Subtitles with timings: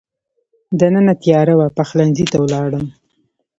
[0.79, 2.85] دننه تېاره وه، پخلنځي ته ولاړم.